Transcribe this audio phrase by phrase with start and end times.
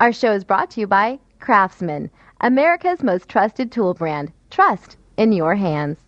[0.00, 2.08] Our show is brought to you by Craftsman,
[2.40, 4.30] America's most trusted tool brand.
[4.48, 5.98] Trust in your hands.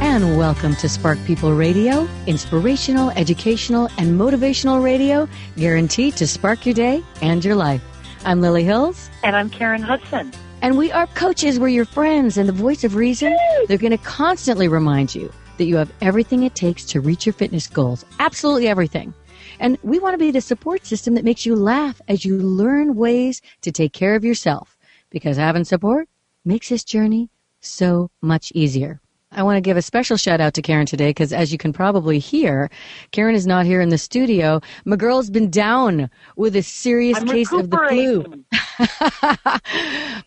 [0.00, 6.74] And welcome to Spark People Radio, inspirational, educational, and motivational radio guaranteed to spark your
[6.74, 7.82] day and your life.
[8.24, 9.08] I'm Lily Hills.
[9.22, 10.32] And I'm Karen Hudson.
[10.62, 11.60] And we are coaches.
[11.60, 13.36] We're your friends and the voice of reason.
[13.68, 17.32] They're going to constantly remind you that you have everything it takes to reach your
[17.32, 18.04] fitness goals.
[18.18, 19.14] Absolutely everything.
[19.60, 22.94] And we want to be the support system that makes you laugh as you learn
[22.94, 24.76] ways to take care of yourself
[25.10, 26.08] because having support
[26.44, 27.30] makes this journey
[27.60, 29.00] so much easier.
[29.36, 31.72] I want to give a special shout out to Karen today because, as you can
[31.72, 32.70] probably hear,
[33.10, 34.60] Karen is not here in the studio.
[34.84, 38.44] My girl's been down with a serious I'm case of the flu.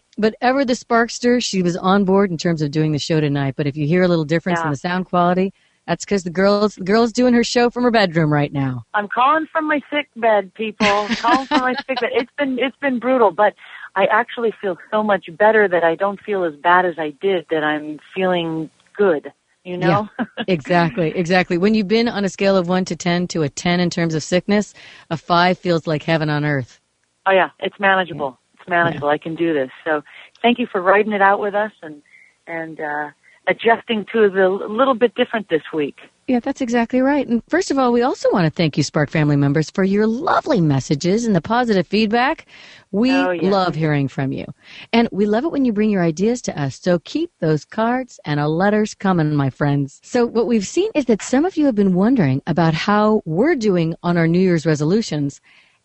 [0.18, 3.56] but ever the Sparkster, she was on board in terms of doing the show tonight.
[3.58, 4.66] But if you hear a little difference Yeah.
[4.66, 5.54] in the sound quality,
[5.86, 8.84] that's because the girl's the girl's doing her show from her bedroom right now.
[8.94, 11.08] I'm calling from my sick bed, people.
[11.22, 12.10] Calling from my sick bed.
[12.14, 13.54] It's been it's been brutal, but
[13.96, 17.46] I actually feel so much better that I don't feel as bad as I did.
[17.50, 19.32] That I'm feeling good.
[19.64, 20.10] You know.
[20.20, 21.58] Yeah, exactly, exactly.
[21.58, 24.14] When you've been on a scale of one to ten to a ten in terms
[24.14, 24.74] of sickness,
[25.10, 26.82] a five feels like heaven on earth.
[27.26, 28.38] oh yeah, it's manageable.
[28.68, 29.08] It's manageable.
[29.08, 29.70] I can do this.
[29.86, 30.04] So
[30.42, 32.02] thank you for writing it out with us and
[32.48, 33.10] and uh,
[33.48, 35.98] adjusting to the little bit different this week.
[36.28, 37.26] Yeah, that's exactly right.
[37.26, 40.06] And first of all, we also want to thank you, Spark family members, for your
[40.06, 42.46] lovely messages and the positive feedback.
[42.92, 43.50] We Oh, yeah.
[43.50, 44.46] love hearing from you.
[44.92, 46.78] And we love it when you bring your ideas to us.
[46.82, 50.02] So keep those cards and our letters coming, my friends.
[50.04, 53.56] So what we've seen is that some of you have been wondering about how we're
[53.56, 55.40] doing on our New Year's resolutions.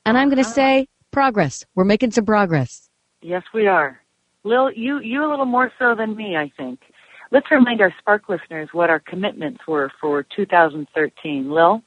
[0.04, 1.64] And I'm going to say progress.
[1.74, 2.88] We're making some progress.
[3.20, 4.00] Yes, we are.
[4.44, 6.80] Lil, you you a little more so than me, I think.
[7.30, 11.50] Let's remind our Spark listeners what our commitments were for 2013.
[11.50, 11.82] Lil.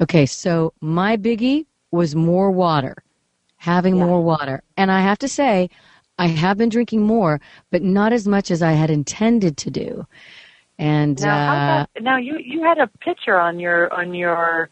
[0.00, 2.96] Okay, so my biggie was more water,
[3.56, 4.04] having Yeah.
[4.04, 4.62] more water.
[4.76, 5.70] And I have to say,
[6.18, 10.06] I have been drinking more, but not as much as I had intended to do.
[10.78, 14.68] And Now, uh, that, now you you had a picture on your on your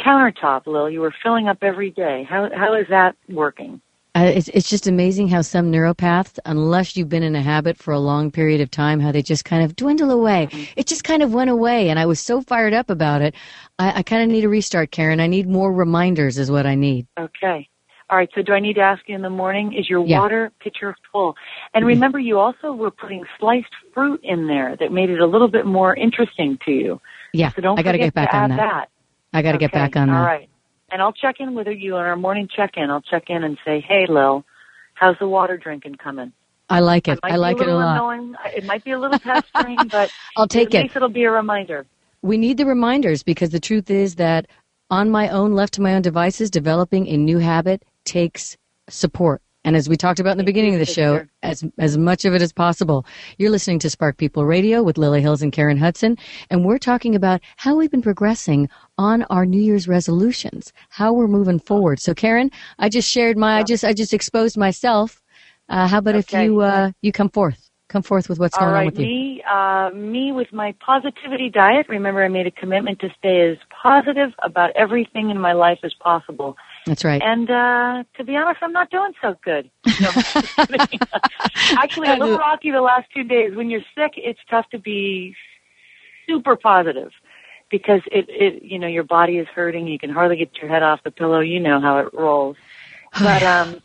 [0.00, 0.90] countertop, Lil.
[0.90, 2.24] You were filling up every day.
[2.28, 3.80] How how is that working?
[4.16, 7.92] uh, it's, it's just amazing how some neuropaths, unless you've been in a habit for
[7.92, 10.48] a long period of time, how they just kind of dwindle away.
[10.74, 11.90] It just kind of went away.
[11.90, 13.34] And I was so fired up about it.
[13.78, 15.20] I, I kind of need a restart, Karen.
[15.20, 17.06] I need more reminders, is what I need.
[17.20, 17.68] Okay.
[18.08, 18.30] All right.
[18.34, 19.74] So do I need to ask you in the morning?
[19.74, 20.20] Is your Yeah.
[20.20, 21.34] water pitcher full?
[21.74, 25.48] And remember, you also were putting sliced fruit in there that made it a little
[25.48, 27.00] bit more interesting to you.
[27.34, 28.56] Yeah, So don't I got to forget get back to on that.
[28.56, 28.86] that.
[29.36, 30.16] I got to get back on that.
[30.16, 30.48] All right.
[30.90, 32.90] And I'll check in with you on our morning check-in.
[32.90, 34.44] I'll check in and say, "Hey, Lil,
[34.94, 36.32] how's the water drinking coming?"
[36.70, 37.18] I like it.
[37.22, 37.96] I be like a it a little lot.
[37.96, 38.34] Annoying.
[38.56, 40.82] It might be a little pestering, but I'll take at it.
[40.84, 41.86] least it'll be a reminder.
[42.22, 44.46] we need the reminders because the truth is that
[44.90, 48.56] on my own, left to my own devices, developing a new habit takes
[48.88, 49.42] support.
[49.66, 52.34] And as we talked about in the beginning of the show, as as much of
[52.34, 53.06] it as possible.
[53.38, 56.18] You're listening to Spark People Radio with Lily Hills and Karen Hudson,
[56.50, 61.28] and we're talking about how we've been progressing on our New Year's resolutions, how we're
[61.28, 62.00] moving forward.
[62.00, 65.22] So, Karen, I just shared my, I just I just exposed myself.
[65.68, 68.74] Uh, how about if you uh, you come forth, come forth with what's All going
[68.74, 69.02] right, on with you?
[69.02, 71.86] me, uh, me with my positivity diet.
[71.88, 75.94] Remember, I made a commitment to stay as positive about everything in my life as
[76.02, 76.56] possible.
[76.86, 77.20] That's right.
[77.20, 79.70] And uh, to be honest, I'm not doing so good.
[79.98, 80.10] No.
[81.78, 83.56] Actually, a little rocky the last two days.
[83.56, 85.34] When you're sick, it's tough to be
[86.28, 87.12] super positive
[87.70, 89.86] because it, it, you know, your body is hurting.
[89.86, 91.40] You can hardly get your head off the pillow.
[91.40, 92.56] You know how it rolls.
[93.18, 93.80] But um,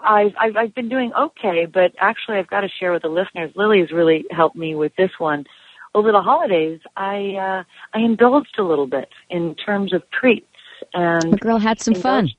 [0.00, 1.64] I've, I've I've been doing okay.
[1.64, 3.52] But actually, I've got to share with the listeners.
[3.54, 5.46] Lily has really helped me with this one.
[5.94, 7.64] Over the holidays, I uh,
[7.94, 10.46] I indulged a little bit in terms of treats
[10.94, 12.30] and The girl had some fun.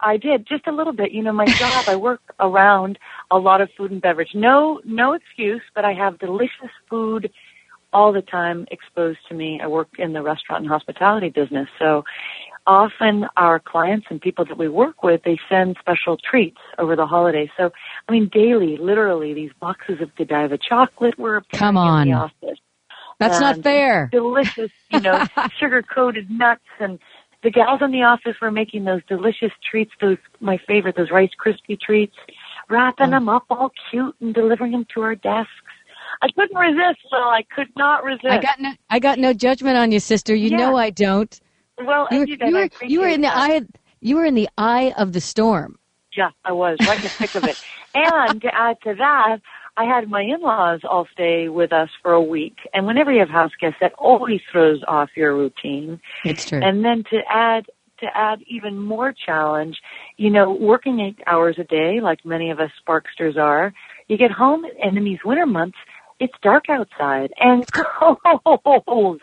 [0.00, 1.12] I did just a little bit.
[1.12, 2.98] You know, my job, I work around
[3.30, 4.30] a lot of food and beverage.
[4.34, 7.30] No, no excuse, but I have delicious food
[7.92, 9.60] all the time exposed to me.
[9.62, 12.04] I work in the restaurant and hospitality business, so
[12.66, 17.06] often our clients and people that we work with, they send special treats over the
[17.06, 17.48] holidays.
[17.56, 17.70] So,
[18.08, 22.30] I mean, daily, literally, these boxes of Godiva chocolate were Come appearing in the on.
[22.42, 22.58] office
[23.18, 24.08] That's not fair.
[24.12, 25.24] delicious, you know,
[25.58, 26.98] sugar coated nuts and
[27.42, 31.30] the gals in the office were making those delicious treats, those my favorite, those Rice
[31.44, 32.14] Krispie treats,
[32.68, 33.10] wrapping mm.
[33.10, 35.50] them up all cute and delivering them to our desks.
[36.22, 37.22] I couldn't resist, Lil.
[37.22, 38.26] I could not resist.
[38.28, 40.34] I got no, I got no judgment on you, sister.
[40.34, 40.56] You Yeah.
[40.56, 41.38] know I don't.
[41.84, 43.50] well, You were, you, you were, you were in the that.
[43.50, 43.62] eye,
[44.00, 45.78] you were in the eye of the storm.
[46.16, 47.58] Yeah, I was right in the thick of it.
[47.94, 49.40] And to add to that,
[49.78, 52.56] I had my in-laws all stay with us for a week.
[52.74, 56.00] And whenever you have house guests, that always throws off your routine.
[56.24, 56.60] It's true.
[56.60, 57.66] And then to add,
[58.00, 59.76] to add even more challenge,
[60.16, 63.72] you know, working eight hours a day, like many of us Sparksters are,
[64.08, 65.78] you get home and in these winter months,
[66.18, 69.22] it's dark outside and cold.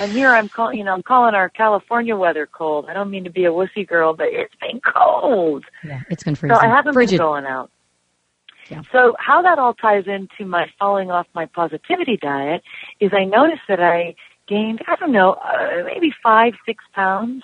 [0.00, 2.86] And here I'm calling, you know, I'm calling our California weather cold.
[2.88, 5.64] I don't mean to be a wussy girl, but it's been cold.
[5.84, 6.56] Yeah, it's been freezing.
[6.56, 7.18] So I haven't Frigid.
[7.18, 7.70] been going out.
[8.70, 8.82] Yeah.
[8.92, 12.62] So how that all ties into my falling off my positivity diet
[13.00, 14.14] is I noticed that I
[14.48, 17.42] gained, I don't know, uh, maybe five, six pounds.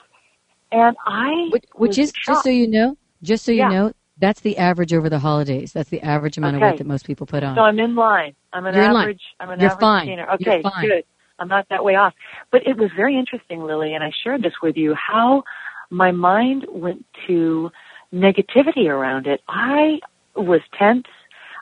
[0.73, 3.69] And I, Which, which is just so you know, just so you Yeah.
[3.69, 5.73] know, that's the average over the holidays.
[5.73, 7.57] That's the average amount of weight that most people put on.
[7.57, 8.35] So I'm in line.
[8.53, 9.23] I'm an You're average.
[9.41, 10.07] I'm an You're average fine.
[10.07, 10.31] gainer.
[10.35, 10.87] Okay, fine.
[10.87, 11.05] good.
[11.39, 12.13] I'm not that way off.
[12.53, 14.95] But it was very interesting, Lily, and I shared this with you.
[14.95, 15.43] How
[15.89, 17.71] my mind went to
[18.13, 19.41] negativity around it.
[19.49, 20.01] I
[20.37, 21.07] was tense.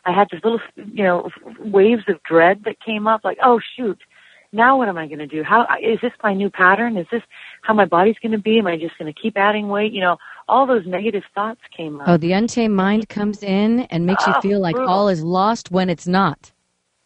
[0.05, 1.29] I had this little, you know,
[1.59, 3.23] waves of dread that came up.
[3.25, 3.99] Like, oh shoot,
[4.53, 5.43] now what am I going to do?
[5.43, 6.97] How is this my new pattern?
[6.97, 7.23] Is this
[7.63, 8.59] how my body's going to be?
[8.59, 9.93] Am I just going to keep adding weight?
[9.93, 10.17] You know,
[10.49, 12.09] all those negative thoughts came up.
[12.09, 14.95] oh, the untamed mind comes in and makes you Oh, feel like brutal.
[14.95, 16.53] all is lost when it's not.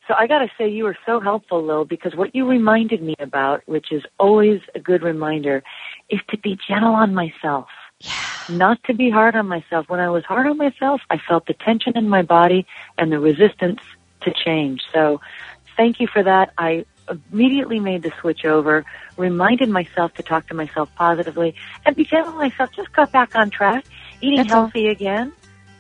[0.09, 3.15] So I got to say you were so helpful, Lil, because what you reminded me
[3.21, 5.63] about, which is always a good reminder,
[6.11, 7.67] is to be gentle on myself.
[8.49, 9.89] Not to be hard on myself.
[9.89, 12.67] When I was hard on myself, I felt the tension in my body
[12.99, 13.81] and the resistance
[14.23, 14.83] to change.
[14.93, 15.21] So
[15.77, 16.53] thank you for that.
[16.59, 16.85] I
[17.33, 18.85] immediately made the switch over,
[19.17, 21.55] reminded myself to talk to myself positively,
[21.85, 22.71] and be gentle myself.
[22.75, 23.85] Just got back on track,
[24.21, 24.63] eating That's all.
[24.63, 25.33] healthy again.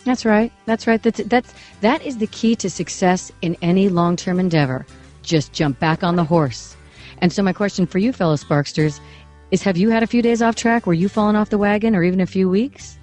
[0.04, 0.52] That's right.
[0.66, 1.02] That's right.
[1.02, 4.84] That's that's that is the key to success in any long-term endeavor.
[5.22, 6.76] Just jump back on the horse.
[7.18, 9.00] And so my question for you fellow Sparksters
[9.52, 11.94] is have you had a few days off track where you've fallen off the wagon
[11.94, 12.98] or even a few weeks?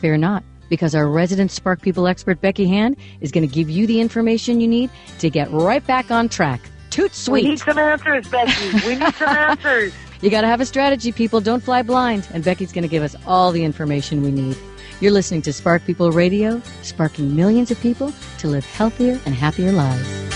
[0.00, 3.86] Fear not, because our resident Spark People expert Becky Hand is going to give you
[3.86, 4.90] the information you need
[5.20, 6.60] to get right back on track.
[6.90, 7.44] Toot sweet.
[7.44, 8.72] We need some answers, Becky.
[8.84, 9.94] We need some answers.
[10.20, 11.40] You got to have a strategy, people.
[11.40, 12.28] Don't fly blind.
[12.34, 14.56] And Becky's going to give us all the information we need.
[15.00, 19.72] You're listening to Spark People Radio, sparking millions of people to live healthier and happier
[19.72, 20.31] lives.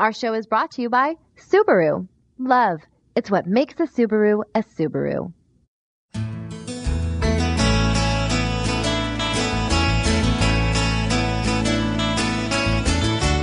[0.00, 2.08] Our show is brought to you by Subaru.
[2.38, 2.80] Love.
[3.14, 5.32] It's what makes a Subaru a Subaru.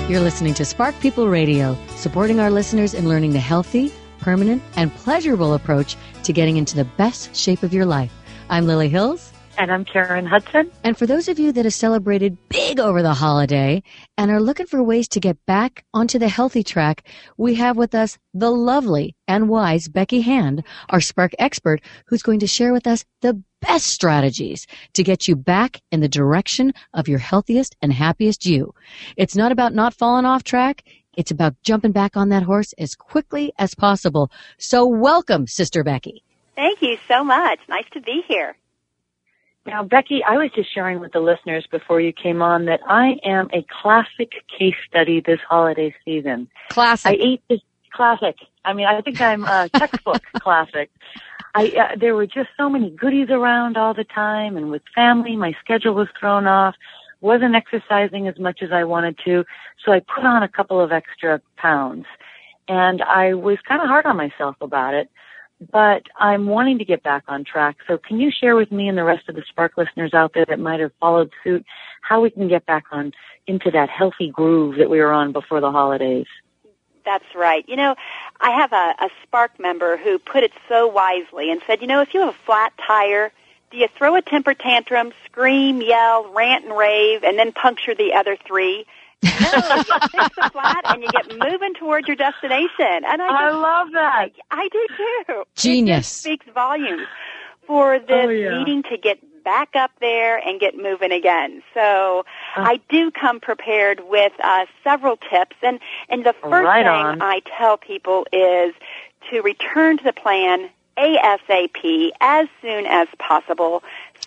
[0.09, 4.93] You're listening to Spark People Radio, supporting our listeners in learning the healthy, permanent, and
[4.93, 8.11] pleasurable approach to getting into the best shape of your life.
[8.49, 9.30] I'm Lily Hills.
[9.61, 10.71] And I'm Karen Hudson.
[10.83, 13.83] And for those of you that have celebrated big over the holiday
[14.17, 17.03] and are looking for ways to get back onto the healthy track,
[17.37, 22.39] we have with us the lovely and wise Becky Hand, our Spark expert, who's going
[22.39, 27.07] to share with us the best strategies to get you back in the direction of
[27.07, 28.73] your healthiest and happiest you.
[29.15, 30.85] It's not about not falling off track.
[31.15, 34.31] It's about jumping back on that horse as quickly as possible.
[34.57, 36.23] So welcome, Sister Becky.
[36.55, 37.59] Thank you so much.
[37.69, 38.55] Nice to be here.
[39.65, 43.19] Now, Becky, I was just sharing with the listeners before you came on that I
[43.23, 46.47] am a classic case study this holiday season.
[46.69, 47.11] Classic.
[47.11, 47.59] I ate this
[47.91, 48.37] classic.
[48.65, 50.89] I mean, I think I'm a textbook classic.
[51.53, 55.35] I uh, there were just so many goodies around all the time, and with family,
[55.35, 56.75] my schedule was thrown off.
[57.19, 59.45] Wasn't exercising as much as I wanted to,
[59.85, 62.05] so I put on a couple of extra pounds,
[62.67, 65.09] and I was kind of hard on myself about it.
[65.69, 67.77] But I'm wanting to get back on track.
[67.87, 70.45] So can you share with me and the rest of the Spark listeners out there
[70.47, 71.65] that might have followed suit
[72.01, 73.11] how we can get back on
[73.45, 76.25] into that healthy groove that we were on before the holidays?
[77.05, 77.63] That's right.
[77.67, 77.95] You know,
[78.39, 82.01] I have a, a Spark member who put it so wisely and said, you know,
[82.01, 83.31] if you have a flat tire,
[83.71, 88.13] do you throw a temper tantrum, scream, yell, rant and rave, and then puncture the
[88.13, 88.85] other three?
[89.23, 89.29] No,
[89.75, 93.03] you fix the flat and you get moving towards your destination.
[93.05, 94.29] And I I love that.
[94.51, 95.41] I do too.
[95.41, 96.07] It Genius.
[96.09, 97.07] just speaks volumes
[97.67, 98.57] for this Oh, yeah.
[98.57, 101.63] needing to get back up there and get moving again.
[101.73, 102.25] So
[102.55, 107.21] I do come prepared with uh, several tips, and and the first Right thing on.
[107.21, 108.73] I tell people is
[109.29, 113.83] to return to the plan ASAP as soon as possible.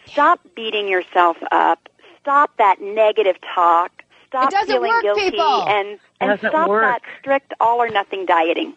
[0.06, 1.88] Stop beating yourself up.
[2.20, 4.02] Stop that negative talk.
[4.34, 5.68] Stop It doesn't feeling work, guilty people.
[5.68, 6.82] and and stop work.
[6.82, 8.74] that strict all or nothing dieting.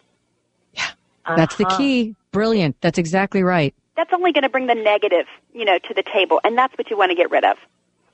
[1.35, 1.77] That's the Uh-huh.
[1.77, 2.15] key.
[2.31, 2.77] Brilliant.
[2.79, 3.73] That's exactly right.
[3.97, 6.89] That's only going to bring the negative, you know, to the table, and that's what
[6.89, 7.57] you want to get rid of.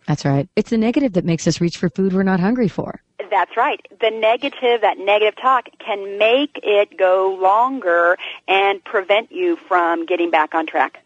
[0.08, 0.48] That's right.
[0.56, 3.02] It's the negative that makes us reach for food we're not hungry for.
[3.30, 3.86] That's right.
[4.02, 10.32] The negative, that negative talk can make it go longer and prevent you from getting
[10.32, 11.03] back on track.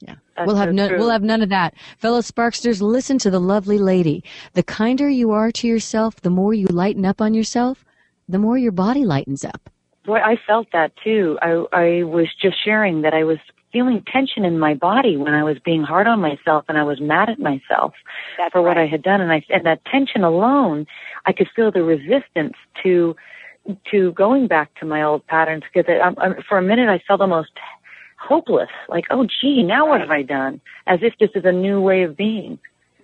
[0.00, 0.14] Yeah.
[0.36, 1.74] That's we'll have so none we'll have none of that.
[1.98, 4.22] Fellow Sparksters, listen to the lovely lady.
[4.52, 7.84] The kinder you are to yourself, the more you lighten up on yourself,
[8.28, 9.70] the more your body lightens up.
[10.04, 11.38] Boy, I felt that too.
[11.42, 13.38] I I was just sharing that I was
[13.72, 17.00] feeling tension in my body when I was being hard on myself and I was
[17.00, 17.92] mad at myself
[18.38, 18.78] That's for what.
[18.78, 20.86] I had done and I and that tension alone,
[21.26, 23.14] I could feel the resistance to
[23.90, 27.20] to going back to my old patterns because I, I, for a minute I felt
[27.20, 27.50] almost
[28.28, 30.60] hopeless, like oh gee, now what have I done?
[30.86, 32.58] As if this is a new way of being.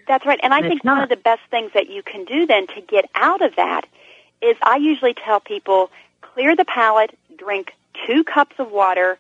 [0.07, 0.39] That's right.
[0.43, 2.81] And I think it's one of the best things that you can do then to
[2.83, 3.87] get out of that
[4.43, 5.91] is I usually tell people
[6.21, 7.73] clear the palate, drink
[8.07, 9.19] two cups of water,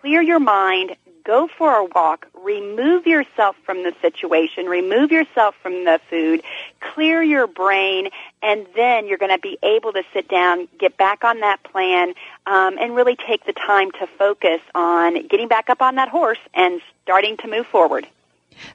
[0.00, 0.94] clear your mind,
[1.26, 6.42] go for a walk, remove yourself from the situation, remove yourself from the food,
[6.80, 8.08] clear your brain,
[8.42, 12.14] and then you're going to be able to sit down, get back on that plan,
[12.46, 16.38] um, and really take the time to focus on getting back up on that horse
[16.54, 18.06] and starting to move forward.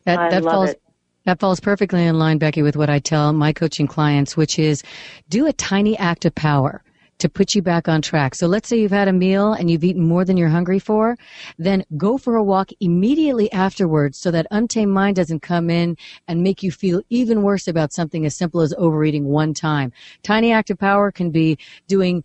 [0.03, 0.81] That I that love falls it.
[1.23, 4.83] that falls perfectly in line, Becky, with what I tell my coaching clients, which is
[5.29, 6.83] do a tiny act of power
[7.21, 8.33] to put you back on track.
[8.33, 11.15] So let's say you've had a meal and you've eaten more than you're hungry for,
[11.59, 15.97] then go for a walk immediately afterwards so that untamed mind doesn't come in
[16.27, 19.91] and make you feel even worse about something as simple as overeating one time.
[20.23, 22.23] Tiny act of power can be doing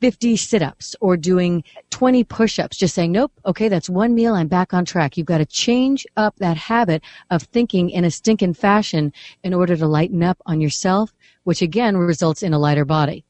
[0.00, 4.74] 50 sit-ups or doing 20 push-ups just saying nope okay that's one meal i'm back
[4.74, 9.10] on track you've got to change up that habit of thinking in a stinking fashion
[9.42, 13.24] in order to lighten up on yourself which again results in a lighter body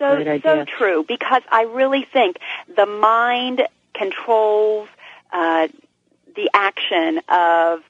[0.00, 2.38] so so true because I really think
[2.74, 3.62] the mind
[3.94, 4.88] controls
[5.32, 5.68] uh,
[6.34, 7.82] the action of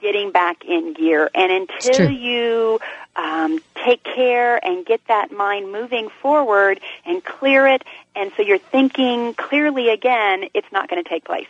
[0.00, 2.80] getting back in gear, and until you
[3.16, 7.82] um, take care and get that mind moving forward and clear it,
[8.14, 11.48] and so you're thinking clearly again, it's not going to take place.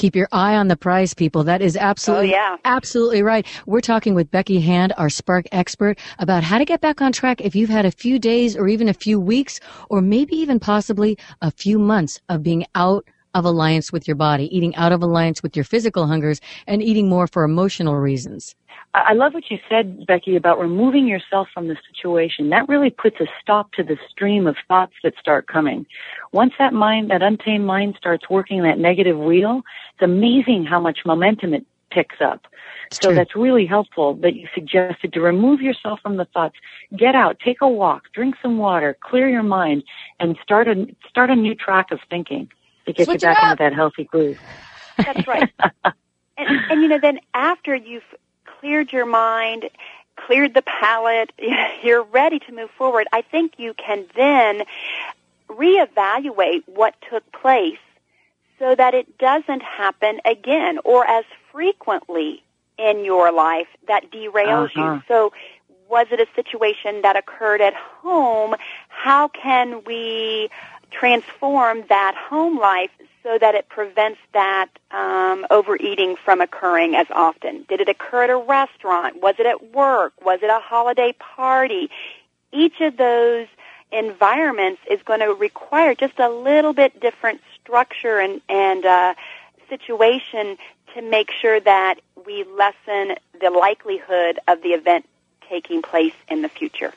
[0.00, 1.44] Keep your eye on the prize people.
[1.44, 2.56] That is absolutely Oh, yeah.
[2.64, 3.46] absolutely right.
[3.66, 7.42] We're talking with becky hand our spark expert about how to get back on track
[7.42, 11.18] if you've had a few days or even a few weeks or maybe even possibly
[11.42, 13.04] a few months of being out
[13.34, 17.08] of alliance with your body eating out of alliance with your physical hungers and eating
[17.08, 18.56] more for emotional reasons
[18.92, 22.50] I love what you said, Becky, about removing yourself from the situation.
[22.50, 25.86] That really puts a stop to the stream of thoughts that start coming.
[26.32, 29.62] Once that mind, that untamed mind starts working that negative wheel,
[29.94, 32.46] it's amazing how much momentum it picks up.
[32.90, 33.14] so true.
[33.14, 36.56] that's really helpful that you suggested to remove yourself from the thoughts.
[36.96, 39.84] Get out, take a walk, drink some water, clear your mind,
[40.18, 42.48] and start a, start a new track of thinking
[42.86, 44.38] to get Switch you back into that healthy groove.
[44.96, 45.48] That's right.
[45.84, 45.94] and,
[46.70, 48.02] and you know, then after you've
[48.60, 49.70] cleared your mind,
[50.16, 51.32] cleared the palate,
[51.82, 53.06] you're ready to move forward.
[53.12, 54.62] I think you can then
[55.48, 57.78] reevaluate what took place
[58.58, 62.42] so that it doesn't happen again or as frequently
[62.78, 64.94] in your life that derails Uh-huh.
[64.96, 65.02] you.
[65.08, 65.32] So
[65.88, 68.54] was it a situation that occurred at home?
[68.88, 70.50] How can we
[70.90, 72.90] transform that home life
[73.22, 77.64] so that it prevents that um, overeating from occurring as often?
[77.68, 79.22] Did it occur at a restaurant?
[79.22, 80.12] Was it at work?
[80.24, 81.90] Was it a holiday party?
[82.52, 83.46] Each of those
[83.92, 89.14] environments is going to require just a little bit different structure and, and uh,
[89.68, 90.56] situation
[90.94, 91.96] to make sure that
[92.26, 95.06] we lessen the likelihood of the event
[95.48, 96.92] taking place in the future.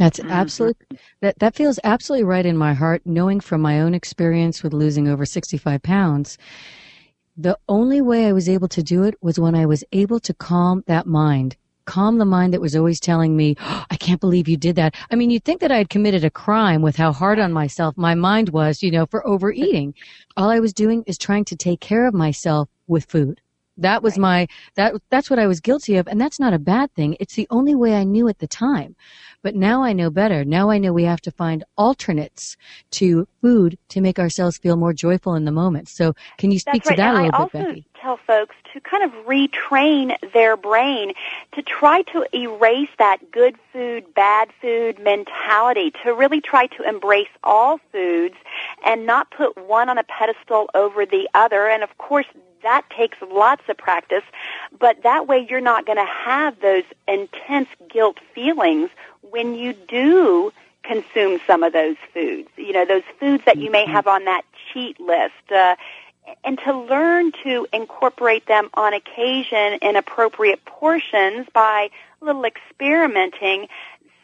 [0.00, 0.30] That's mm-hmm.
[0.30, 4.72] absolutely that that feels absolutely right in my heart, knowing from my own experience with
[4.72, 6.38] losing over 65 pounds.
[7.36, 10.32] The only way I was able to do it was when I was able to
[10.32, 11.56] calm that mind.
[11.84, 14.94] Calm the mind that was always telling me, "Oh, I can't believe you did that.
[15.10, 17.94] I mean, you'd think that I had committed a crime with how hard on myself
[17.98, 19.92] my mind was, you know, for overeating.
[20.34, 23.42] All I was doing is trying to take care of myself with food.
[23.80, 24.46] That was my
[24.76, 27.16] that that's what I was guilty of and that's not a bad thing.
[27.18, 28.96] It's the only way I knew at the time.
[29.42, 30.44] But now I know better.
[30.44, 32.56] Now I know we have to find alternates
[32.92, 35.88] to food to make ourselves feel more joyful in the moment.
[35.88, 36.96] So can you speak That's right.
[36.96, 37.86] to that and a little I bit, also Becky?
[38.00, 41.12] tell folks to kind of retrain their brain
[41.52, 47.28] to try to erase that good food, bad food mentality, to really try to embrace
[47.42, 48.36] all foods
[48.84, 51.66] and not put one on a pedestal over the other.
[51.66, 52.26] And of course,
[52.62, 54.24] that takes lots of practice,
[54.78, 58.90] but that way you're not going to have those intense guilt feelings
[59.22, 60.52] when you do
[60.82, 62.48] consume some of those foods.
[62.56, 65.52] You know, those foods that you may have on that cheat list.
[65.54, 65.76] Uh,
[66.44, 71.90] and to learn to incorporate them on occasion in appropriate portions by
[72.20, 73.68] a little experimenting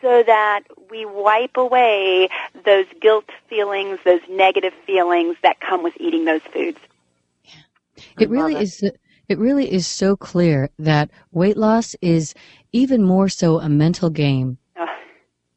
[0.03, 2.29] so that we wipe away
[2.65, 6.79] those guilt feelings, those negative feelings that come with eating those foods.
[8.19, 8.63] It really it.
[8.63, 8.85] is.
[9.29, 12.33] It really is so clear that weight loss is
[12.73, 14.59] even more so a mental game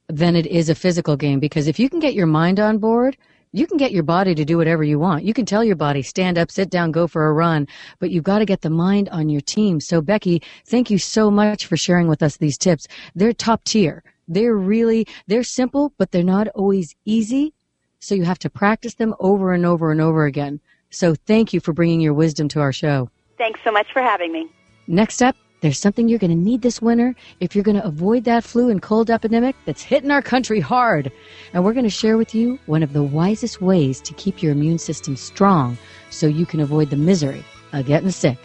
[0.08, 3.16] than it is a physical game because if you can get your mind on board,
[3.52, 5.24] you can get your body to do whatever you want.
[5.24, 7.68] You can tell your body, stand up, sit down, go for a run,
[8.00, 9.80] but you've got to get the mind on your team.
[9.80, 12.88] So Becky, thank you so much for sharing with us these tips.
[13.16, 14.04] They're top tier.
[14.28, 17.54] They're really, they're simple, but they're not always easy.
[18.00, 20.60] So you have to practice them over and over and over again.
[20.90, 23.10] So thank you for bringing your wisdom to our show.
[23.38, 24.48] Thanks so much for having me.
[24.88, 28.24] Next up, there's something you're going to need this winter if you're going to avoid
[28.24, 31.12] that flu and cold epidemic that's hitting our country hard.
[31.54, 34.54] And we're going to share with you one of the wisest ways to keep your
[34.54, 35.78] immune system strong
[36.10, 37.44] so you can avoid the misery
[37.74, 38.38] of getting sick.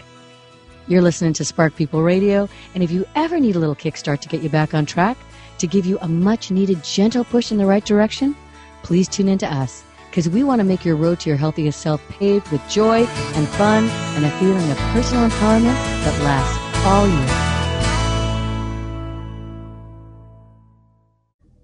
[0.87, 4.29] You're listening to Spark People Radio, and if you ever need a little kickstart to
[4.29, 5.17] get you back on track,
[5.59, 8.37] to give you a much needed gentle push in the right direction,
[8.83, 9.83] please tune in to us
[10.15, 13.49] because we want to make your road to your healthiest self paved with joy and
[13.49, 16.57] fun and a feeling of personal empowerment that lasts
[16.87, 17.41] all year.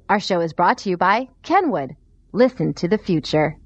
[0.09, 1.95] Our show is brought to you by Kenwood.
[2.33, 3.57] Listen to the future.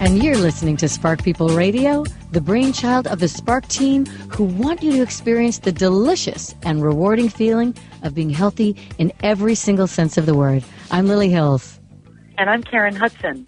[0.00, 4.82] And you're listening to Spark People Radio, the brainchild of the Spark team who want
[4.82, 10.16] you to experience the delicious and rewarding feeling of being healthy in every single sense
[10.16, 10.64] of the word.
[10.90, 11.78] I'm Lily Hills.
[12.38, 13.46] And I'm Karen Hudson.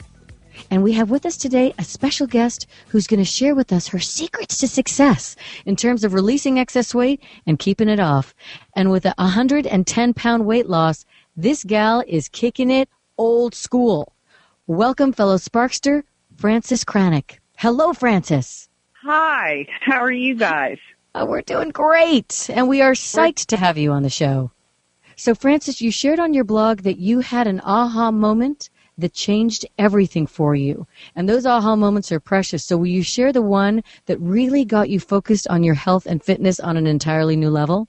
[0.71, 3.89] And we have with us today a special guest who's going to share with us
[3.89, 8.35] her secrets to success in terms of releasing excess weight and keeping it off.
[8.77, 14.13] And with a 110 pound weight loss, this gal is kicking it old school.
[14.67, 16.03] Welcome, fellow Sparkster,
[16.43, 17.39] Frances Cranick.
[17.57, 18.69] Hello, Frances.
[19.05, 20.79] Hi, how are you guys?
[21.15, 24.51] Oh, we're doing great, and we are psyched to have you on the show.
[25.15, 29.67] So, Frances, you shared on your blog that you had an aha moment that changed
[29.79, 30.89] everything for you.
[31.15, 32.65] And those aha moments are precious.
[32.65, 36.21] So, will you share the one that really got you focused on your health and
[36.21, 37.87] fitness on an entirely new level?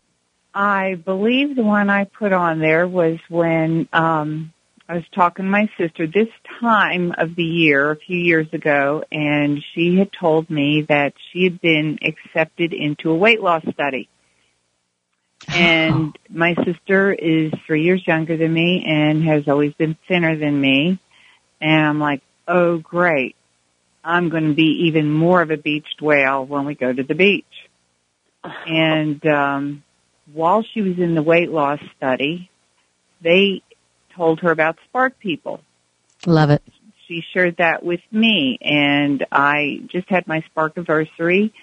[0.53, 4.53] I believe the one I put on there was when um,
[4.87, 6.27] I was talking to my sister this
[6.59, 11.45] time of the year, a few years ago, and she had told me that she
[11.45, 14.09] had been accepted into a weight loss study.
[15.47, 20.59] And my sister is three years younger than me and has always been thinner than
[20.59, 20.99] me.
[21.61, 23.35] And I'm like, oh great.
[24.03, 27.15] I'm going to be even more of a beached whale when we go to the
[27.15, 27.45] beach.
[28.67, 29.83] And, um,
[30.33, 32.49] while she was in the weight loss study,
[33.21, 33.61] they
[34.15, 35.61] told her about Spark People.
[36.25, 36.63] Love it.
[37.07, 41.53] She shared that with me and I just had my Spark anniversary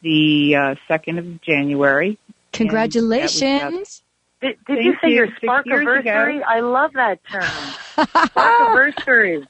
[0.00, 2.18] the uh, 2nd of January
[2.52, 4.02] Congratulations.
[4.40, 5.14] Did, did you say you.
[5.14, 6.42] your spark anniversary?
[6.42, 7.42] I love that term.
[8.26, 9.46] spark anniversary.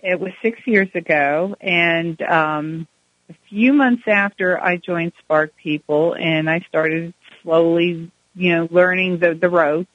[0.00, 2.88] It was six years ago, and um,
[3.30, 9.18] a few months after I joined Spark People, and I started slowly, you know, learning
[9.18, 9.88] the the ropes.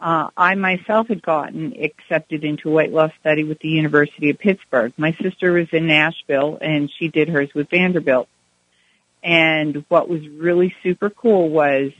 [0.00, 4.38] Uh, I myself had gotten accepted into a weight loss study with the University of
[4.38, 4.94] Pittsburgh.
[4.96, 8.28] My sister was in Nashville, and she did hers with Vanderbilt.
[9.22, 11.92] And what was really super cool was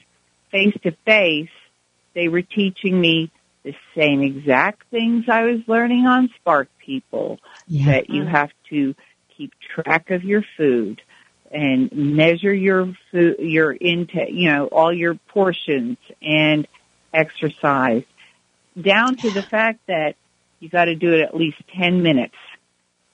[0.51, 1.51] face to face,
[2.15, 3.31] they were teaching me
[3.65, 7.87] the same exact things I was learning on Spark People Yeah.
[7.93, 8.95] that you have to
[9.37, 11.03] keep track of your food
[11.51, 16.67] and measure your food, your intake, you know, all your portions and
[17.13, 18.05] exercise
[18.81, 20.17] down to the fact that
[20.61, 22.35] you got to do it at least 10 minutes.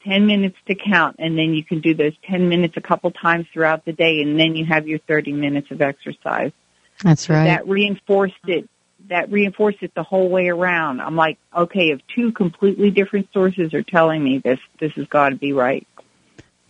[0.05, 3.45] 10 minutes to count and then you can do those 10 minutes a couple times
[3.53, 6.53] throughout the day and then you have your 30 minutes of exercise.
[7.03, 7.45] That's right.
[7.45, 8.69] That reinforced it.
[9.09, 11.01] That reinforced it the whole way around.
[11.01, 15.31] I'm like, okay, if two completely different sources are telling me this, this has got
[15.31, 15.87] to be right.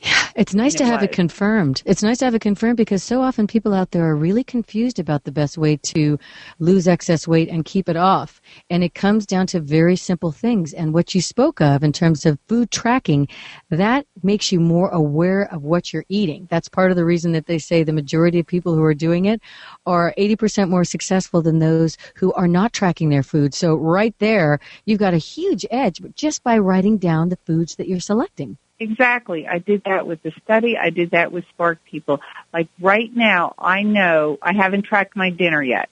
[0.36, 1.82] It's nice to have it confirmed.
[1.86, 4.98] It's nice to have it confirmed because so often people out there are really confused
[4.98, 6.18] about the best way to
[6.58, 8.42] lose excess weight and keep it off.
[8.68, 10.74] And it comes down to very simple things.
[10.74, 13.28] And what you spoke of in terms of food tracking,
[13.70, 16.46] that makes you more aware of what you're eating.
[16.50, 19.24] That's part of the reason that they say the majority of people who are doing
[19.24, 19.40] it
[19.86, 23.54] are 80% more successful than those who are not tracking their food.
[23.54, 27.88] So right there, you've got a huge edge just by writing down the foods that
[27.88, 28.58] you're selecting.
[28.78, 29.46] Exactly.
[29.48, 30.76] I did that with the study.
[30.76, 32.20] I did that with Spark People.
[32.52, 35.88] Like right now, I know I haven't tracked my dinner yet.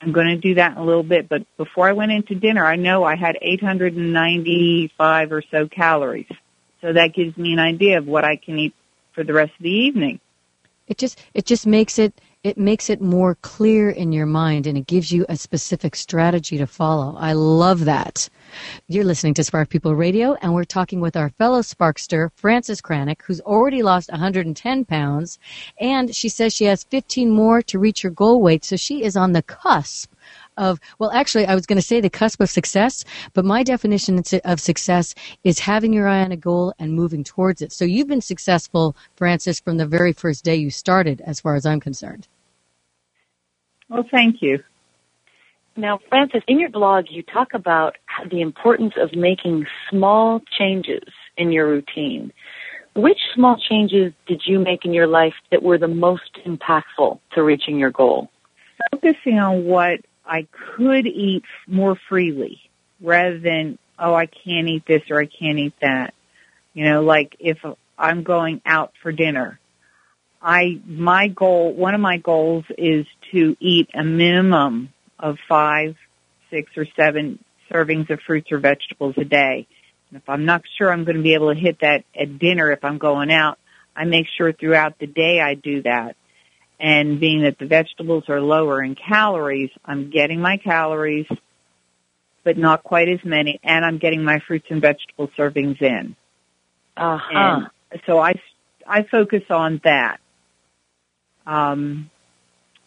[0.00, 2.64] I'm going to do that in a little bit, but before I went into dinner,
[2.64, 6.28] I know I had 895 or so calories.
[6.80, 8.74] So that gives me an idea of what I can eat
[9.12, 10.20] for the rest of the evening.
[10.86, 14.78] it just it just makes it it makes it more clear in your mind and
[14.78, 17.16] it gives you a specific strategy to follow.
[17.16, 18.28] I love that.
[18.88, 23.22] You're listening to Spark People Radio, and we're talking with our fellow Sparkster, Frances Cranick,
[23.22, 25.38] who's already lost 110 pounds,
[25.80, 29.16] and she says she has 15 more to reach her goal weight, so she is
[29.16, 30.12] on the cusp
[30.56, 34.22] of, well, actually, I was going to say the cusp of success, but my definition
[34.44, 37.72] of success is having your eye on a goal and moving towards it.
[37.72, 41.64] So you've been successful, Frances, from the very first day you started, as far as
[41.64, 42.26] I'm concerned.
[43.88, 44.62] Well, thank you.
[45.78, 47.94] Now, Frances, in your blog, you talk about
[48.32, 51.04] the importance of making small changes
[51.36, 52.32] in your routine.
[52.96, 57.42] Which small changes did you make in your life that were the most impactful to
[57.44, 58.28] reaching your goal?
[58.90, 62.58] Focusing on what I could eat more freely
[63.00, 66.12] rather than, oh, I can't eat this or I can't eat that.
[66.74, 67.58] You know, like if
[67.96, 69.60] I'm going out for dinner,
[70.42, 75.96] I, my goal, one of my goals is to eat a minimum of five,
[76.50, 77.38] six or seven
[77.70, 79.66] servings of fruits or vegetables a day.
[80.10, 82.70] And if I'm not sure I'm going to be able to hit that at dinner
[82.72, 83.58] if I'm going out,
[83.94, 86.16] I make sure throughout the day I do that.
[86.80, 91.26] And being that the vegetables are lower in calories, I'm getting my calories,
[92.44, 96.14] but not quite as many, and I'm getting my fruits and vegetable servings in.
[96.96, 97.68] Uh-huh.
[97.90, 98.34] And so I,
[98.86, 100.20] I focus on that.
[101.46, 102.10] Um,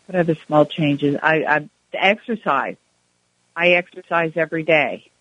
[0.05, 1.17] what other small changes?
[1.21, 2.77] I, I exercise.
[3.55, 5.11] I exercise every day.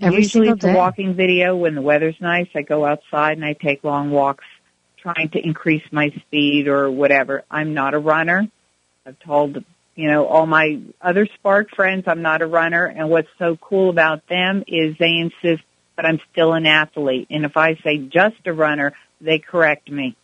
[0.00, 1.56] Every Usually it's a walking video.
[1.56, 4.44] When the weather's nice, I go outside and I take long walks
[5.02, 7.42] trying to increase my speed or whatever.
[7.50, 8.48] I'm not a runner.
[9.04, 9.64] I've told,
[9.96, 13.90] you know, all my other Spark friends I'm not a runner and what's so cool
[13.90, 15.64] about them is they insist
[15.96, 17.26] that I'm still an athlete.
[17.30, 20.16] And if I say just a runner, they correct me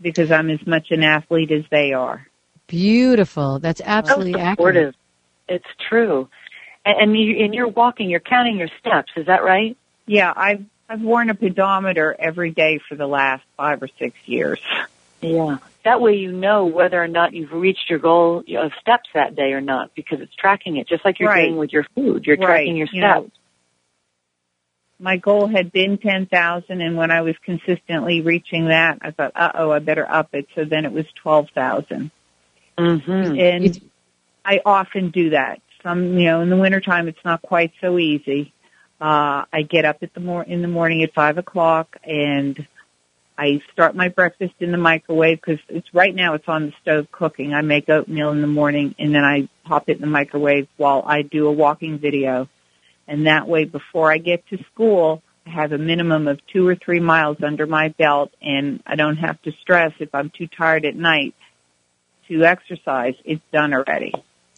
[0.00, 2.26] because I'm as much an athlete as they are.
[2.72, 3.58] Beautiful.
[3.58, 4.94] That's absolutely so accurate.
[5.46, 6.30] It's true.
[6.86, 9.12] And, and, you, and you're walking, you're counting your steps.
[9.14, 9.76] Is that right?
[10.06, 14.58] Yeah, I've I've worn a pedometer every day for the last five or six years.
[15.20, 15.58] Yeah.
[15.84, 19.52] That way you know whether or not you've reached your goal of steps that day
[19.52, 21.48] or not because it's tracking it, just like you're Right.
[21.48, 22.24] doing with your food.
[22.26, 22.46] You're Right.
[22.46, 23.36] tracking your You know, steps.
[24.98, 29.32] My goal had been ten thousand, and when I was consistently reaching that, I thought,
[29.34, 32.10] "Uh oh, I better up it." So then it was twelve thousand,
[32.78, 33.10] mm-hmm.
[33.10, 33.80] and It's-
[34.44, 35.60] I often do that.
[35.82, 38.52] Some, you know, in the wintertime, it's not quite so easy.
[39.00, 42.66] Uh, I get up at the mor- in the morning at five o'clock, and
[43.36, 47.10] I start my breakfast in the microwave because it's right now it's on the stove
[47.10, 47.54] cooking.
[47.54, 51.02] I make oatmeal in the morning, and then I pop it in the microwave while
[51.04, 52.48] I do a walking video.
[53.08, 56.76] And that way, before I get to school, I have a minimum of two or
[56.76, 60.84] three miles under my belt, and I don't have to stress if I'm too tired
[60.84, 61.34] at night
[62.28, 63.14] to exercise.
[63.24, 64.12] It's done already.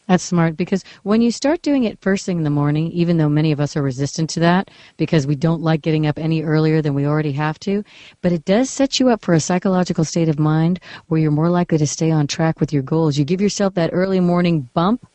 [0.06, 3.30] That's smart because when you start doing it first thing in the morning, even though
[3.30, 6.82] many of us are resistant to that because we don't like getting up any earlier
[6.82, 7.82] than we already have to,
[8.20, 11.48] but it does set you up for a psychological state of mind where you're more
[11.48, 13.16] likely to stay on track with your goals.
[13.16, 15.06] You give yourself that early morning bump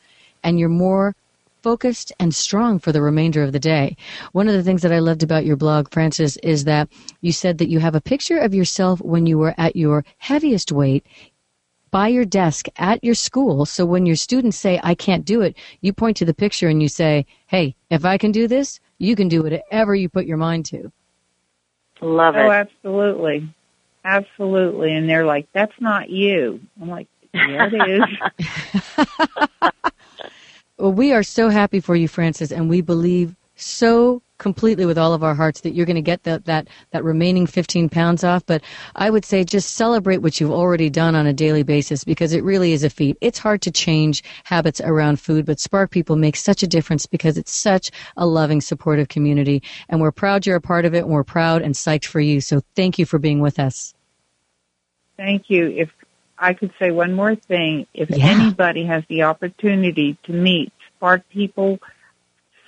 [0.42, 1.14] and you're more
[1.62, 3.96] focused and strong for the remainder of the day.
[4.32, 6.88] One of the things that I loved about your blog, Frances, is that
[7.20, 10.72] you said that you have a picture of yourself when you were at your heaviest
[10.72, 11.06] weight
[11.90, 13.66] by your desk at your school.
[13.66, 16.82] So when your students say, I can't do it, you point to the picture and
[16.82, 20.36] you say, Hey, if I can do this, you can do whatever you put your
[20.36, 20.92] mind to.
[22.00, 22.46] Love oh, it.
[22.46, 23.48] Oh, absolutely.
[24.04, 24.94] Absolutely.
[24.94, 26.60] And they're like, that's not you.
[26.80, 28.02] I'm like, yeah, it
[28.40, 29.70] is.
[30.80, 35.14] Well, we are so happy for you, Frances, and we believe so completely with all
[35.14, 38.44] of our hearts that you're going to get that, that, that remaining 15 pounds off.
[38.44, 38.62] But
[38.96, 42.42] I would say just celebrate what you've already done on a daily basis because it
[42.42, 43.16] really is a feat.
[43.20, 47.38] It's hard to change habits around food, but Spark People makes such a difference because
[47.38, 49.62] it's such a loving, supportive community.
[49.88, 52.40] And we're proud you're a part of it, and we're proud and psyched for you.
[52.40, 53.94] So thank you for being with us.
[55.16, 55.66] Thank you.
[55.68, 55.90] If
[56.38, 58.26] I could say one more thing, if Yeah.
[58.26, 61.78] anybody has the opportunity to meet Spark people,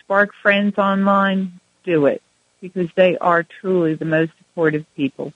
[0.01, 2.23] Spark friends online, do it
[2.61, 5.33] because they are truly the most supportive people.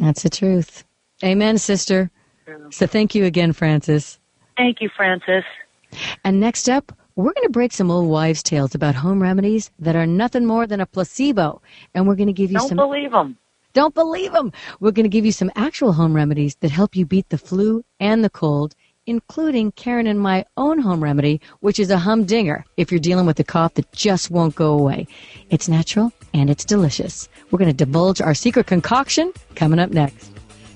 [0.00, 0.84] That's the truth.
[1.24, 2.10] Amen, sister.
[2.70, 4.18] So thank you again, Frances.
[4.56, 5.44] Thank you, Frances.
[6.24, 9.96] And next up, we're going to break some old wives' tales about home remedies that
[9.96, 11.60] are nothing more than a placebo.
[11.94, 12.76] And we're going to give you Don't some.
[12.76, 13.36] believe them.
[13.72, 14.52] Don't believe them.
[14.80, 17.84] We're going to give you some actual home remedies that help you beat the flu
[18.00, 18.74] and the cold,
[19.08, 23.40] including Karen and my own home remedy, which is a humdinger if you're dealing with
[23.40, 25.06] a cough that just won't go away.
[25.50, 27.28] It's natural and it's delicious.
[27.50, 30.30] We're going to divulge our secret concoction coming up next.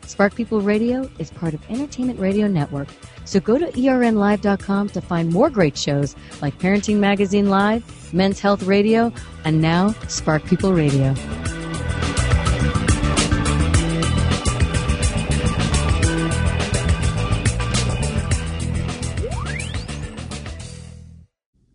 [0.07, 2.88] Spark People Radio is part of Entertainment Radio Network.
[3.25, 8.64] So go to ernlive.com to find more great shows like Parenting Magazine Live, Men's Health
[8.64, 9.12] Radio,
[9.45, 11.14] and now Spark People Radio.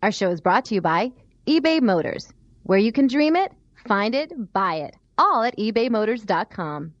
[0.02, 1.12] Our show is brought to you by
[1.46, 2.32] eBay Motors,
[2.62, 3.52] where you can dream it,
[3.86, 6.94] find it, buy it, all at ebaymotors.com.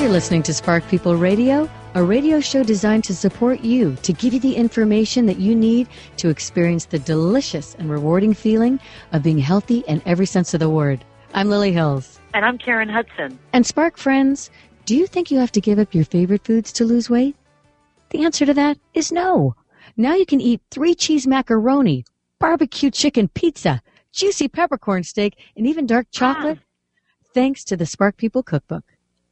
[0.00, 4.34] You're listening to Spark People Radio, a radio show designed to support you, to give
[4.34, 8.80] you the information that you need to experience the delicious and rewarding feeling
[9.12, 11.04] of being healthy in every sense of the word.
[11.34, 12.18] I'm Lily Hills.
[12.34, 13.38] And I'm Karen Hudson.
[13.52, 14.50] And Spark friends,
[14.86, 17.34] do you think you have to give up your favorite foods to lose weight?
[18.10, 19.56] The answer to that is no.
[19.96, 22.04] Now you can eat three cheese macaroni,
[22.38, 26.12] barbecue chicken pizza, juicy peppercorn steak, and even dark ah.
[26.12, 26.58] chocolate,
[27.34, 28.84] thanks to the Spark People Cookbook.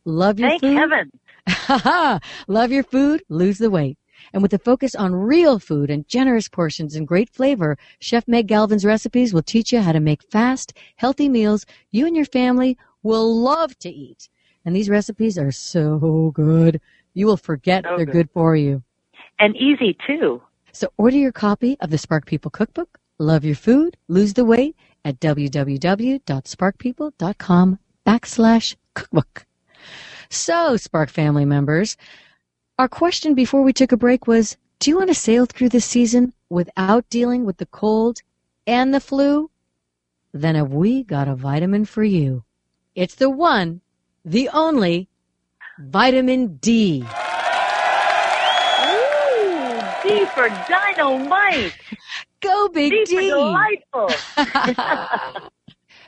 [0.04, 1.12] Love your Thank food.
[1.46, 2.20] Thank heaven.
[2.48, 3.96] Love your food, lose the weight.
[4.32, 8.48] And with a focus on real food and generous portions and great flavor, Chef Meg
[8.48, 12.76] Galvin's recipes will teach you how to make fast, healthy meals you and your family
[13.04, 14.28] will love to eat.
[14.64, 16.80] And these recipes are so good.
[17.14, 18.12] You will forget So they're good.
[18.12, 18.82] good for you.
[19.38, 20.42] And easy too.
[20.72, 22.98] So order your copy of the Spark People Cookbook.
[23.18, 24.74] Love your food, lose the weight
[25.04, 29.46] at www.sparkpeople.com backslash cookbook.
[30.30, 31.96] So, Spark family members,
[32.78, 35.84] our question before we took a break was, do you want to sail through this
[35.84, 38.20] season without dealing with the cold
[38.66, 39.50] and the flu?
[40.32, 42.42] Then have we got a vitamin for you.
[42.96, 43.80] It's the one,
[44.24, 45.08] the only,
[45.78, 47.02] vitamin D.
[48.86, 51.74] Ooh, D for dynamite.
[52.40, 53.28] Go Big D, D!
[53.28, 54.10] delightful.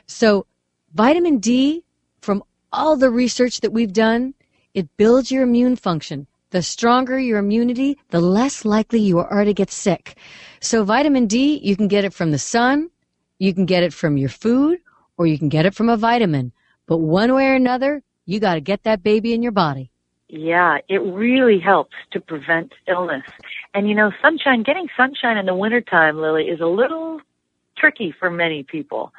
[0.09, 0.45] So,
[0.93, 1.83] vitamin D,
[2.21, 4.33] from all the research that we've done,
[4.73, 6.27] it builds your immune function.
[6.51, 10.17] The stronger your immunity, the less likely you are to get sick.
[10.61, 12.89] So, vitamin D, you can get it from the sun,
[13.37, 14.79] you can get it from your food,
[15.17, 16.53] or you can get it from a vitamin.
[16.87, 19.89] But one way or another, you got to get that baby in your body.
[20.29, 23.23] Yeah, it really helps to prevent illness.
[23.73, 27.21] And you know, sunshine, getting sunshine in the wintertime, Lily, is a little
[27.77, 29.13] tricky for many people.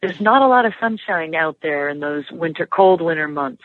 [0.00, 3.62] There's not a lot of sunshine out there in those winter, cold winter months.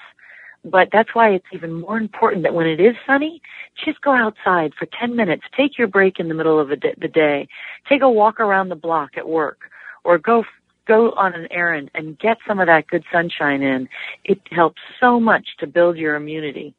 [0.65, 3.41] But that's why it's even more important that when it is sunny,
[3.85, 5.43] just go outside for 10 minutes.
[5.55, 7.47] Take your break in the middle of the the day.
[7.87, 9.69] Take a walk around the block at work
[10.03, 10.43] or go
[10.87, 13.87] go on an errand and get some of that good sunshine in.
[14.23, 16.73] It helps so much to build your immunity.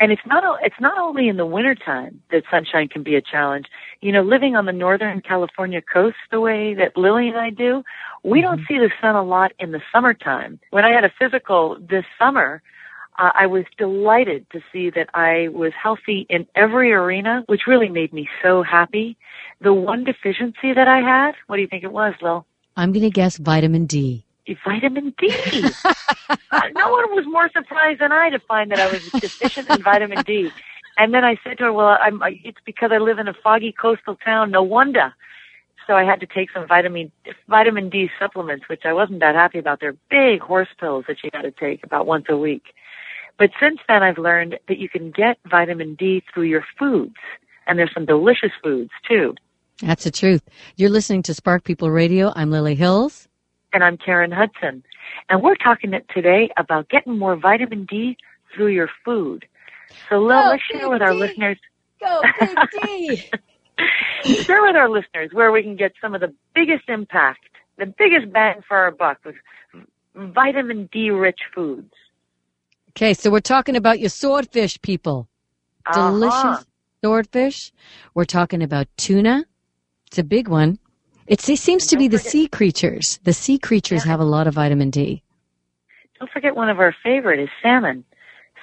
[0.00, 3.66] And it's not it's not only in the wintertime that sunshine can be a challenge.
[4.00, 7.82] You know, living on the northern California coast the way that Lily and I do,
[8.24, 10.58] we don't see the sun a lot in the summertime.
[10.70, 12.62] When I had a physical this summer,
[13.18, 17.90] uh, I was delighted to see that I was healthy in every arena, which really
[17.90, 19.18] made me so happy.
[19.60, 22.46] The one deficiency that I had, what do you think it was, Lil?
[22.76, 24.24] I'm going to guess vitamin D.
[24.64, 25.30] vitamin D.
[26.74, 30.22] No one was more surprised than I to find that I was deficient in vitamin
[30.22, 30.50] D.
[30.96, 33.34] And then I said to her, "Well, I'm, I, it's because I live in a
[33.34, 34.50] foggy coastal town.
[34.50, 35.14] No wonder."
[35.86, 37.10] So I had to take some vitamin
[37.48, 39.80] vitamin D supplements, which I wasn't that happy about.
[39.80, 42.74] They're big horse pills that you got to take about once a week.
[43.38, 47.16] But since then, I've learned that you can get vitamin D through your foods,
[47.66, 49.34] and there's some delicious foods too.
[49.82, 50.42] That's the truth.
[50.76, 52.32] You're listening to Spark People Radio.
[52.36, 53.28] I'm Lily Hills.
[53.72, 54.82] and I'm Karen Hudson.
[55.28, 58.16] And we're talking today about getting more vitamin D
[58.54, 59.46] through your food.
[60.08, 61.18] So, Lil, let's share Big with our D.
[61.18, 61.58] listeners,
[62.00, 63.30] Go Big D!
[64.44, 67.40] share with our listeners where we can get some of the biggest impact,
[67.78, 69.36] the biggest bang for our buck with
[70.14, 71.92] vitamin D rich foods.
[72.90, 75.28] Okay, so we're talking about your swordfish, people.
[75.94, 76.62] Delicious Uh-huh.
[77.04, 77.72] swordfish.
[78.14, 79.44] We're talking about tuna.
[80.10, 80.76] It's a big one.
[81.28, 83.20] It seems to be the forget- sea creatures.
[83.22, 84.10] The sea creatures Yeah.
[84.10, 85.22] have a lot of vitamin D.
[86.18, 88.02] Don't forget one of our favorite is salmon.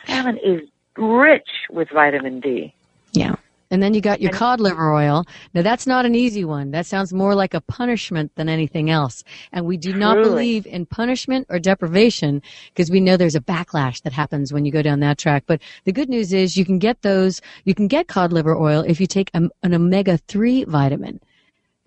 [0.06, 0.60] Salmon is
[0.98, 2.74] rich with vitamin D.
[3.14, 3.36] Yeah.
[3.72, 5.26] And then you got your cod liver oil.
[5.54, 6.72] Now that's not an easy one.
[6.72, 9.24] That sounds more like a punishment than anything else.
[9.54, 10.30] And we do not Truly.
[10.30, 12.42] believe in punishment or deprivation
[12.74, 15.44] because we know there's a backlash that happens when you go down that track.
[15.48, 18.82] But the good news is you can get those, you can get cod liver oil
[18.88, 21.22] if you take a, an omega-3 vitamin.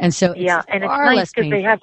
[0.01, 1.81] And so it's yeah, and it's nice because they have,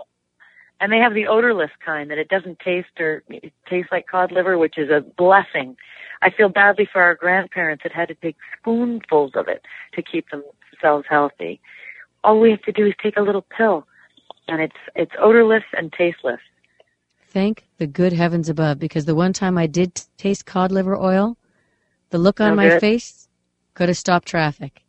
[0.82, 4.32] and they have the odorless kind that it doesn't taste or it tastes like cod
[4.32, 5.77] liver, which is a blessing.
[6.23, 10.25] I feel badly for our grandparents that had to take spoonfuls of it to keep
[10.32, 11.62] themselves healthy.
[12.23, 13.88] All we have to do is take a little pill,
[14.47, 16.41] and it's it's odorless and tasteless.
[17.27, 20.97] Thank the good heavens above, because the one time I did t- taste cod liver
[20.97, 21.38] oil,
[22.10, 23.27] the look on No my face
[23.75, 24.82] could have stopped traffic.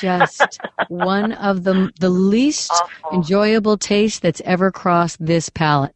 [0.00, 3.18] Just one of the the least Awful.
[3.18, 5.94] enjoyable tastes that's ever crossed this palate.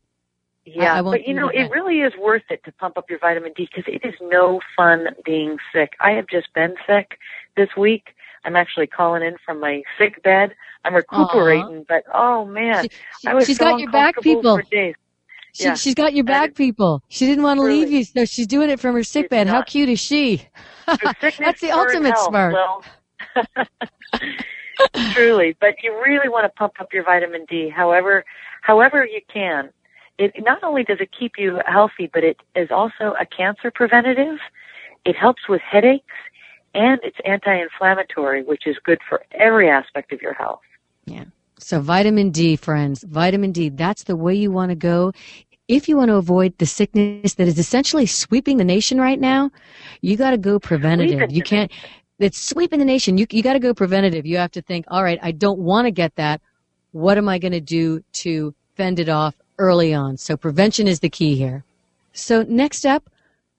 [0.64, 3.18] Yeah, I won't but you know, it really is worth it to pump up your
[3.20, 5.92] vitamin D because it is no fun being sick.
[6.00, 7.18] I have just been sick
[7.56, 8.08] this week.
[8.44, 10.54] I'm actually calling in from my sick bed.
[10.84, 14.56] I'm recuperating, but oh man, She, she, I was has so got your back, people.
[14.56, 14.94] for days.
[15.52, 15.74] She, Yeah.
[15.74, 17.02] She's got your back, people.
[17.08, 19.46] She didn't want to leave you, so she's doing it from her sick She's bed.
[19.48, 20.46] How cute is she?
[20.86, 22.54] That's the ultimate health, smart.
[22.54, 22.82] Lil.
[25.12, 28.24] Truly, but you really want to pump up your vitamin D, however,
[28.62, 29.70] however you can.
[30.18, 34.38] It not only does it keep you healthy, but it is also a cancer preventative.
[35.04, 36.14] It helps with headaches,
[36.74, 40.60] and it's anti-inflammatory, which is good for every aspect of your health.
[41.04, 41.24] Yeah.
[41.58, 45.12] So vitamin D, friends, vitamin D, that's the way you want to go.
[45.68, 49.50] If you want to avoid the sickness that is essentially sweeping the nation right now,
[50.00, 51.32] you got to go preventative.
[51.32, 51.72] You can't,
[52.18, 53.18] it's sweeping the nation.
[53.18, 54.26] You, you got to go preventative.
[54.26, 56.40] You have to think, all right, I don't want to get that.
[56.92, 60.16] What am I going to do to fend it off early on?
[60.16, 61.64] So prevention is the key here.
[62.12, 63.10] So next up,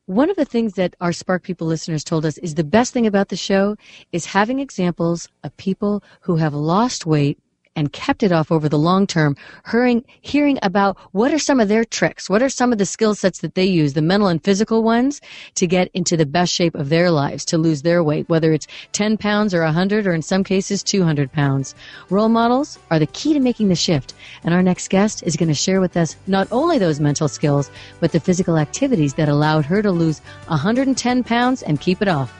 [0.07, 3.05] one of the things that our Spark People listeners told us is the best thing
[3.05, 3.75] about the show
[4.11, 7.37] is having examples of people who have lost weight
[7.77, 9.37] and kept it off over the long term,
[9.71, 13.15] hearing, hearing about what are some of their tricks, what are some of the skill
[13.15, 15.21] sets that they use, the mental and physical ones,
[15.55, 18.67] to get into the best shape of their lives, to lose their weight, whether it's
[18.91, 21.75] 10 pounds or 100 or in some cases 200 pounds.
[22.09, 24.15] Role models are the key to making the shift.
[24.43, 27.69] And our next guest is going to share with us not only those mental skills,
[27.99, 32.33] but the physical activities that allowed her to lose 110 pounds and keep it off.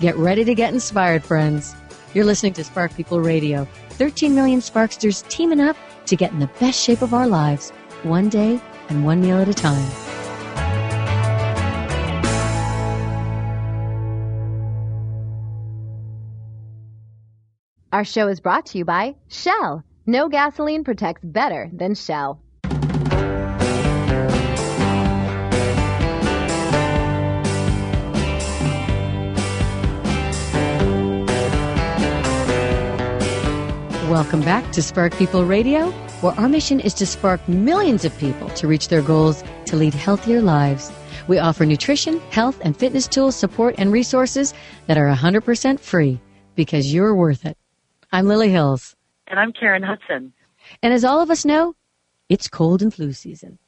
[0.00, 1.74] Get ready to get inspired, friends.
[2.14, 3.66] You're listening to Spark People Radio.
[4.02, 7.70] 13 million Sparksters teaming up to get in the best shape of our lives,
[8.02, 9.88] one day and one meal at a time.
[17.92, 19.84] Our show is brought to you by Shell.
[20.04, 22.41] No gasoline protects better than Shell.
[34.12, 38.50] Welcome back to Spark People Radio, where our mission is to spark millions of people
[38.50, 40.92] to reach their goals to lead healthier lives.
[41.28, 44.52] We offer nutrition, health, and fitness tools, support, and resources
[44.86, 46.20] that are 100% free
[46.56, 47.56] because you're worth it.
[48.12, 48.94] I'm Lily Hills.
[49.28, 50.34] And I'm Karen Hudson.
[50.82, 51.74] And as all of us know,
[52.28, 53.58] it's cold and flu season.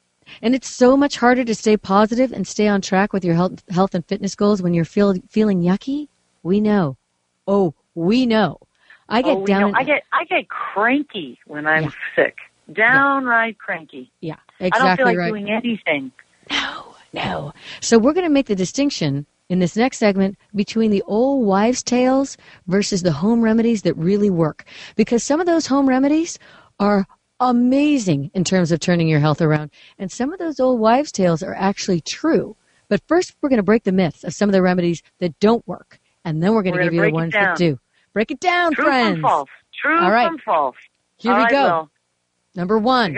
[0.43, 3.63] And it's so much harder to stay positive and stay on track with your health,
[3.71, 6.07] health and fitness goals when you're feel, feeling yucky.
[6.43, 6.97] We know.
[7.47, 8.59] Oh, we know.
[9.09, 9.71] I get oh, down.
[9.71, 9.77] know.
[9.77, 11.89] I get I get cranky when I'm Yeah.
[12.15, 12.37] sick.
[12.71, 14.11] Downright cranky.
[14.21, 14.81] yeah, exactly.
[14.81, 15.29] I don't feel like right.
[15.29, 16.11] doing anything.
[16.49, 17.53] No, no.
[17.79, 21.83] So we're going to make the distinction in this next segment between the old wives'
[21.83, 22.37] tales
[22.67, 24.65] versus the home remedies that really work.
[24.95, 26.39] Because some of those home remedies
[26.79, 27.05] are
[27.39, 29.69] amazing in terms of turning your health around.
[29.99, 32.55] And some of those old wives' tales are actually true.
[32.87, 35.67] But first, we're going to break the myths of some of the remedies that don't
[35.67, 35.99] work.
[36.23, 37.79] And then we're going to give you the ones that do.
[38.15, 39.15] Break it down, True friends.
[39.17, 39.49] from false.
[39.81, 40.31] True All right.
[40.45, 40.77] false.
[41.17, 41.63] Here All we right, go.
[41.65, 41.89] Will.
[42.55, 43.13] Number one.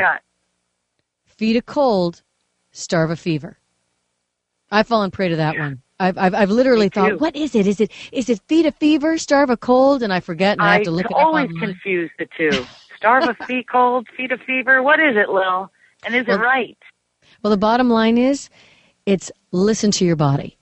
[1.28, 2.24] feed a cold,
[2.72, 3.60] starve a fever.
[4.72, 5.84] I've fallen prey to that one.
[6.00, 7.68] I've, I've, I've literally thought, what is it?
[7.68, 10.02] Is it, is it feed a fever, starve a cold?
[10.02, 12.66] And I forget and I, have to look it up always confuse the two.
[12.98, 14.82] Starve a fee cold, feed a fever.
[14.82, 15.72] What is it, Lil?
[16.04, 16.78] And is Well- it right?
[17.44, 18.50] Well, the bottom line is,
[19.06, 20.58] it's listen to your body.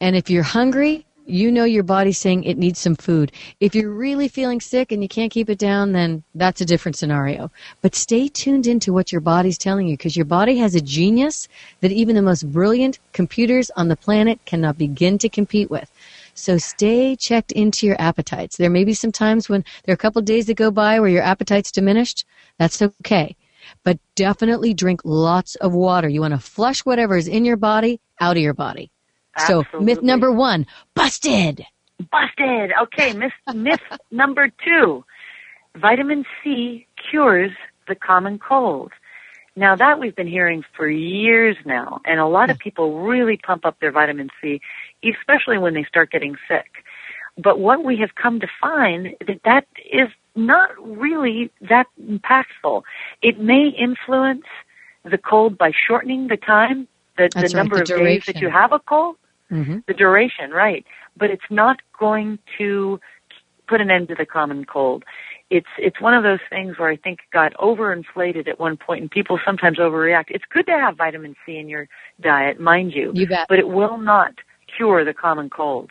[0.00, 3.32] And if you're hungry, you know your body's saying it needs some food.
[3.60, 6.96] If you're really feeling sick and you can't keep it down, then that's a different
[6.96, 7.50] scenario.
[7.80, 11.48] But stay tuned into what your body's telling you because your body has a genius
[11.80, 15.90] that even the most brilliant computers on the planet cannot begin to compete with.
[16.34, 18.56] So stay checked into your appetites.
[18.56, 21.08] There may be some times when there are a couple days that go by where
[21.08, 22.26] your appetite's diminished.
[22.58, 23.36] That's okay.
[23.82, 26.08] But definitely drink lots of water.
[26.08, 28.90] You want to flush whatever is in your body out of your body.
[29.38, 31.64] So myth number one, busted.
[32.10, 32.72] Busted.
[32.82, 35.04] Okay, myth, myth number two.
[35.76, 37.50] Vitamin C cures
[37.88, 38.92] the common cold.
[39.56, 43.64] Now that we've been hearing for years now, and a lot of people really pump
[43.64, 44.60] up their vitamin C,
[45.04, 46.84] especially when they start getting sick.
[47.36, 52.82] But what we have come to find that that is not really that impactful.
[53.22, 54.44] It may influence
[55.04, 58.50] the cold by shortening the time, the, the right, number the of days that you
[58.50, 59.16] have a cold,
[59.54, 60.84] hmm the duration, right.
[61.16, 62.98] But it's not going to
[63.68, 65.04] put an end to the common cold.
[65.50, 69.10] it's it's one of those things where I think got overinflated at one point, and
[69.10, 70.26] people sometimes overreact.
[70.28, 71.86] It's good to have vitamin C in your
[72.20, 73.46] diet, mind you, You bet.
[73.48, 74.32] but it will not
[74.76, 75.90] cure the common cold.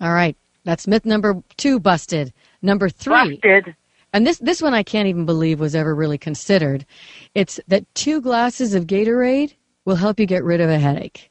[0.00, 0.36] All right.
[0.64, 2.32] That's myth number two busted.
[2.62, 3.40] Number three.
[3.42, 3.74] Busted.
[4.12, 6.86] And this this one I can't even believe was ever really considered.
[7.34, 9.54] It's that two glasses of Gatorade
[9.84, 11.30] will help you get rid of a headache.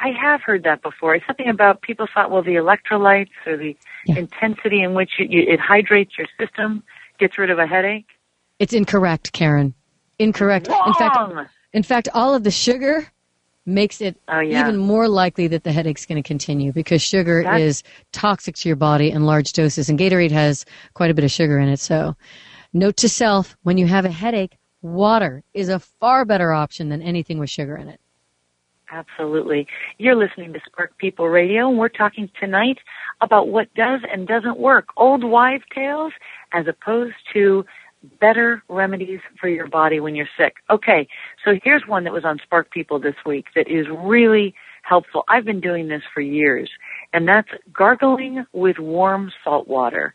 [0.00, 1.14] I have heard that before.
[1.14, 4.16] It's something about people thought, well, the electrolytes or the Yeah.
[4.18, 6.82] intensity in which it, it hydrates your system
[7.18, 8.06] gets rid of a headache.
[8.58, 9.74] It's incorrect, Karen.
[10.18, 10.68] Incorrect.
[10.68, 11.18] In fact,
[11.72, 13.06] in fact, all of the sugar
[13.66, 14.60] makes it Oh, yeah.
[14.60, 18.68] even more likely that the headache's going to continue because sugar That's- is toxic to
[18.68, 20.64] your body in large doses, and Gatorade has
[20.94, 21.78] quite a bit of sugar in it.
[21.78, 22.16] So,
[22.72, 27.00] note to self: when you have a headache, water is a far better option than
[27.02, 28.00] anything with sugar in it.
[28.92, 29.66] Absolutely.
[29.98, 32.78] You're listening to Spark People Radio, and we're talking tonight
[33.20, 34.88] about what does and doesn't work.
[34.96, 36.12] Old wives' tales
[36.52, 37.64] as opposed to
[38.20, 40.54] better remedies for your body when you're sick.
[40.70, 41.06] Okay,
[41.44, 45.24] so here's one that was on Spark People this week that is really helpful.
[45.28, 46.70] I've been doing this for years,
[47.12, 50.14] and that's gargling with warm salt water.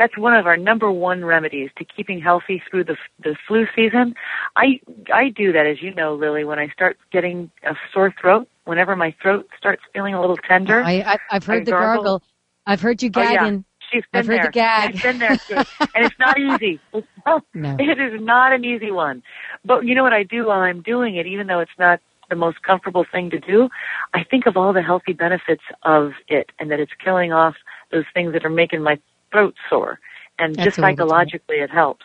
[0.00, 4.14] That's one of our number one remedies to keeping healthy through the the flu season.
[4.56, 4.80] I
[5.12, 6.42] I do that, as you know, Lily.
[6.42, 10.82] When I start getting a sore throat, whenever my throat starts feeling a little tender,
[10.82, 12.02] I, I, I've heard I the gargle.
[12.02, 12.22] gargle.
[12.66, 13.42] I've heard you Oh, yeah.
[13.42, 13.64] gagging.
[13.92, 14.46] she's been I've heard there.
[14.46, 14.94] the gag.
[14.94, 15.54] I've been there, too.
[15.94, 16.80] and it's not easy.
[16.94, 17.76] It's not, No.
[17.78, 19.22] It is not an easy one.
[19.66, 22.36] But you know what I do while I'm doing it, even though it's not the
[22.36, 23.68] most comfortable thing to do,
[24.14, 27.56] I think of all the healthy benefits of it, and that it's killing off
[27.92, 28.98] those things that are making my
[29.32, 29.98] throat sore,
[30.38, 32.04] and That's just psychologically it helps.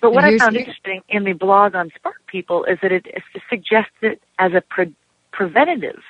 [0.00, 3.22] But what I found interesting in the blog on Spark People is that it, it
[3.48, 4.94] suggests it as a pre-
[5.32, 6.00] preventative.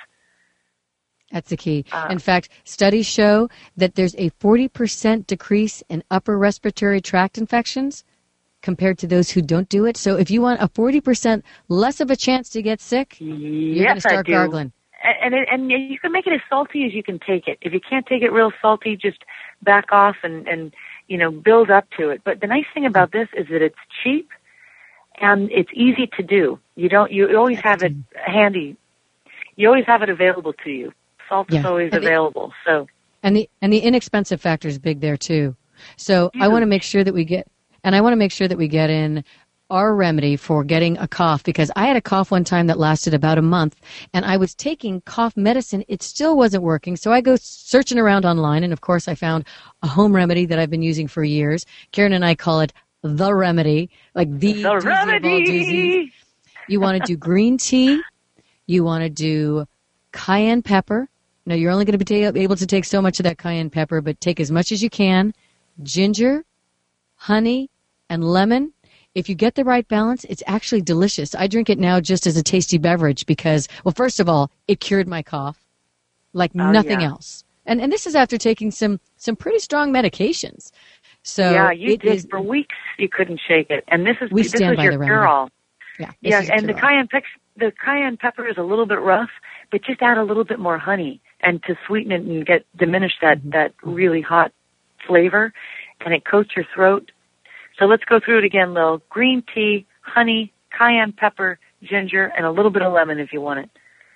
[1.30, 1.84] That's the key.
[1.92, 8.04] Uh, in fact, studies show that there's a 40% decrease in upper respiratory tract infections
[8.62, 9.96] compared to those who don't do it.
[9.96, 13.96] So if you want a 40% less of a chance to get sick, you're going
[13.96, 14.72] to start gargling.
[15.22, 17.56] And, and and you can make it as salty as you can take it.
[17.62, 19.18] If you can't take it real salty, just
[19.62, 20.72] back off and and
[21.08, 22.22] you know build up to it.
[22.24, 24.28] But the nice thing about this is that it's cheap
[25.20, 26.58] and it's easy to do.
[26.76, 28.76] You don't you always have it handy.
[29.56, 30.92] You always have it available to you.
[31.28, 31.68] Salt is Yeah.
[31.68, 32.52] always And it- available.
[32.64, 32.88] So
[33.22, 35.56] And the and the inexpensive factor is big there too.
[35.96, 37.46] So I want to make sure that we get
[37.84, 39.24] and I want to make sure that we get in
[39.70, 43.14] our remedy for getting a cough because I had a cough one time that lasted
[43.14, 43.80] about a month
[44.12, 45.84] and I was taking cough medicine.
[45.88, 46.96] It still wasn't working.
[46.96, 49.44] So I go searching around online and of course I found
[49.82, 51.64] a home remedy that I've been using for years.
[51.92, 55.66] Karen and I call it the remedy, like the, the doozy of all doozies.
[55.66, 56.12] remedy.
[56.68, 58.00] You want to do green tea.
[58.66, 59.66] You want to do
[60.12, 61.08] cayenne pepper.
[61.46, 64.00] Now you're only going to be able to take so much of that cayenne pepper,
[64.00, 65.32] but take as much as you can.
[65.82, 66.44] Ginger,
[67.16, 67.70] honey,
[68.08, 68.72] and lemon.
[69.14, 71.34] If you get the right balance, it's actually delicious.
[71.34, 74.78] I drink it now just as a tasty beverage because, well, first of all, it
[74.78, 75.58] cured my cough
[76.32, 77.08] like Oh, nothing yeah.
[77.08, 77.44] else.
[77.66, 80.70] And and this is after taking some some pretty strong medications.
[81.22, 82.74] So yeah, you did is- for weeks.
[82.98, 85.50] You couldn't shake it, and this is We this stand by your the cure all.
[85.98, 87.24] yeah, Yeah, and the cayenne pep-
[87.56, 89.30] the cayenne pepper is a little bit rough,
[89.70, 93.12] but just add a little bit more honey and to sweeten it and get diminish
[93.22, 93.50] that Mm-hmm.
[93.50, 94.52] that really hot
[95.06, 95.52] flavor,
[96.04, 97.10] and it coats your throat.
[97.80, 99.02] So let's go through it again, Lil.
[99.08, 103.60] Green tea, honey, cayenne pepper, ginger, and a little bit of lemon if you want
[103.60, 103.70] it.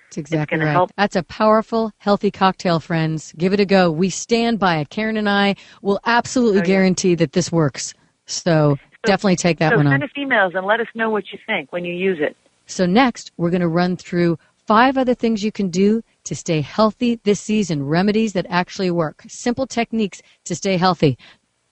[0.09, 0.71] That's exactly right.
[0.71, 0.91] help.
[0.95, 3.33] That's a powerful, healthy cocktail, friends.
[3.35, 3.91] Give it a go.
[3.91, 4.89] We stand by it.
[4.89, 6.67] Karen and I will absolutely Oh, yeah.
[6.67, 7.95] guarantee that this works.
[8.27, 10.03] So, definitely take that so one send on.
[10.03, 12.37] us emails and let us know what you think when you use it.
[12.67, 14.37] So next, we're going to run through
[14.67, 17.83] five other things you can do to stay healthy this season.
[17.83, 19.23] Remedies that actually work.
[19.27, 21.17] Simple techniques to stay healthy.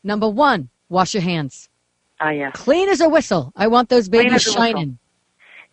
[0.03, 1.69] Number one, wash your hands.
[2.23, 2.51] Ah, yeah.
[2.51, 3.51] Clean as a whistle.
[3.53, 4.97] I want those babies shining.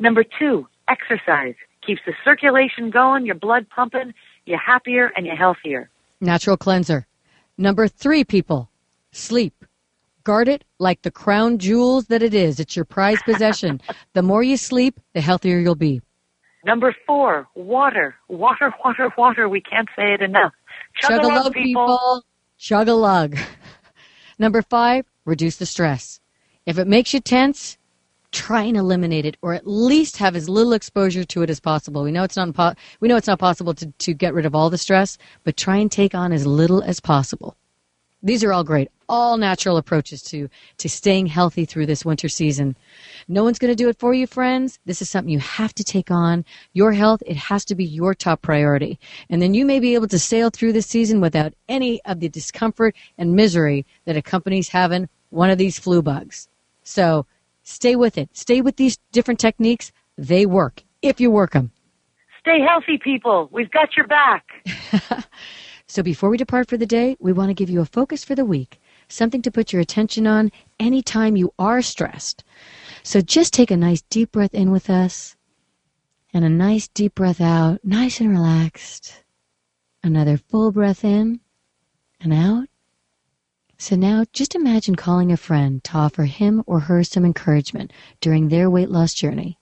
[0.01, 1.55] Number two, exercise.
[1.87, 4.13] Keeps the circulation going, your blood pumping,
[4.47, 5.91] you're happier and you're healthier.
[6.21, 7.07] Natural cleanser.
[7.57, 8.69] Number three, people,
[9.13, 9.65] sleep.
[10.25, 12.59] Guard it like the crown jewels that it is.
[12.59, 13.81] It's your prized possession.
[14.15, 16.03] the more you sleep, the healthier you'll be.
[16.65, 18.17] Number four, water.
[18.27, 19.49] Water, water, water.
[19.49, 20.53] We can't say it enough.
[21.01, 22.25] Chug a lug, people.
[22.59, 23.39] Chug a lug.
[24.39, 26.20] Number five, reduce the stress.
[26.67, 27.79] If it makes you tense,
[28.33, 32.03] try and eliminate it, or at least have as little exposure to it as possible.
[32.03, 34.71] We know it's not we know it's not possible to, to get rid of all
[34.71, 37.57] the stress, but try and take on as little as possible.
[38.23, 42.77] These are all great, all natural approaches to, to staying healthy through this winter season.
[43.29, 44.79] No one's going to do it for you, friends.
[44.85, 46.45] This is something you have to take on.
[46.75, 48.99] Your health, it has to be your top priority.
[49.31, 52.29] And then you may be able to sail through this season without any of the
[52.29, 56.47] discomfort and misery that accompanies having one of these flu bugs.
[56.91, 57.27] So
[57.63, 58.37] stay with it.
[58.37, 59.93] Stay with these different techniques.
[60.19, 61.71] They work if you work them.
[62.41, 63.49] Stay healthy, people.
[63.53, 64.45] We've got your back.
[65.91, 68.37] So before we depart for the day, we want to give you a focus for
[68.37, 72.45] the week, something to put your attention on anytime you are stressed.
[73.03, 75.35] So just take a nice deep breath in with us
[76.33, 79.25] and a nice deep breath out, nice and relaxed.
[80.05, 81.41] Another full breath in
[82.21, 82.69] and out.
[83.83, 88.49] So now just imagine calling a friend to offer him or her some encouragement during
[88.49, 89.59] their weight loss journey.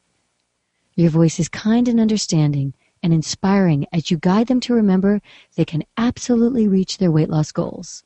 [0.96, 5.22] Your voice is kind and understanding and inspiring as you guide them to remember
[5.54, 8.02] they can absolutely reach their weight loss goals.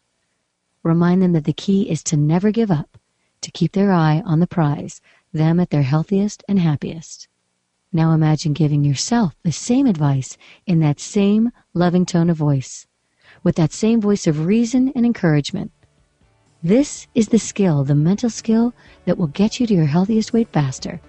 [0.82, 2.98] Remind them that the key is to never give up,
[3.40, 5.00] to keep their eye on the prize,
[5.32, 7.26] them at their healthiest and happiest.
[7.90, 10.36] Now imagine giving yourself the same advice
[10.66, 12.86] in that same loving tone of voice,
[13.42, 15.72] with that same voice of reason and encouragement.
[16.62, 18.72] This is the skill, the mental skill
[19.04, 21.00] that will get you to your healthiest weight faster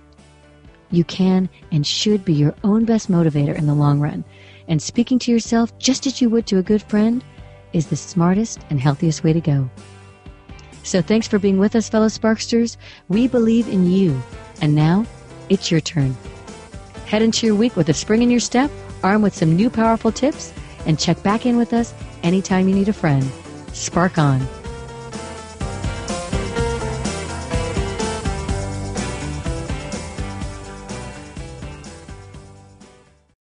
[0.93, 4.23] you can and should be your own best motivator in the long run.
[4.67, 7.23] And speaking to yourself just as you would to a good friend
[7.73, 9.69] is the smartest and healthiest way to go.
[10.83, 12.77] So thanks for being with us, fellow Sparksters.
[13.07, 14.21] We believe in you.
[14.61, 15.05] And now,
[15.49, 16.15] it's your turn.
[17.05, 18.69] Head into your week with a spring in your step,
[19.01, 20.53] armed with some new powerful tips,
[20.85, 23.29] and check back in with us anytime you need a friend.
[23.71, 24.45] Spark on.